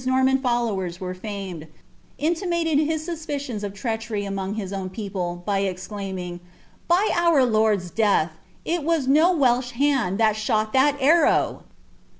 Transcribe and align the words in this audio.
Tforman 0.03 0.41
followers 0.41 0.99
were 0.99 1.13
Ottnet], 1.13 1.67
intimated 2.17 2.79
his 2.79 3.07
Bii«ipirinns 3.07 3.61
of 3.63 3.73
Itnchnj 3.73 4.27
among 4.27 4.55
his 4.55 4.73
own 4.73 4.89
people, 4.89 5.43
by 5.45 5.59
exclaiming," 5.59 6.39
By 6.87 7.11
our 7.13 7.45
Lord's 7.45 7.91
death, 7.91 8.31
it 8.65 8.81
wm 8.81 9.13
da 9.13 9.31
Welsh 9.31 9.73
l^nd 9.73 10.17
thai 10.17 10.31
shot 10.31 10.73
that 10.73 10.97
arrow 10.99 11.65